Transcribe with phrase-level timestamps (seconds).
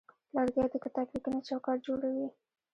[0.35, 2.27] لرګی د کتابلیکنې چوکاټ جوړوي.